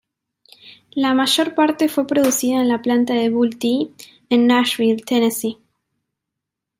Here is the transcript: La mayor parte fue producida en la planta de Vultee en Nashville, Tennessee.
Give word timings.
La 0.95 1.13
mayor 1.13 1.53
parte 1.53 1.87
fue 1.87 2.07
producida 2.07 2.59
en 2.59 2.69
la 2.69 2.81
planta 2.81 3.13
de 3.13 3.29
Vultee 3.29 3.93
en 4.31 4.47
Nashville, 4.47 5.03
Tennessee. 5.05 5.59